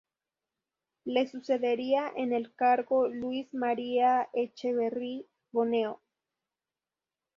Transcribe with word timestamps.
Le 1.05 1.27
sucedería 1.27 2.11
en 2.15 2.33
el 2.33 2.55
cargo 2.55 3.07
Luis 3.07 3.53
María 3.53 4.29
Etcheverry 4.33 5.27
Boneo. 5.51 6.01